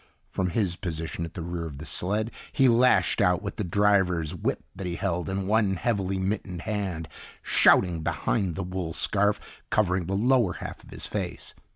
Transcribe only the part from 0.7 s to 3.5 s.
position at the rear of the sled, he lashed out